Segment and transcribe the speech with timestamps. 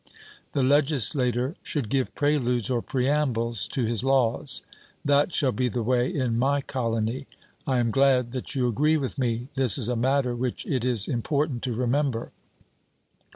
[0.53, 4.63] The legislator should give preludes or preambles to his laws.
[5.05, 7.27] 'That shall be the way in my colony.'
[7.67, 11.07] I am glad that you agree with me; this is a matter which it is
[11.07, 12.31] important to remember.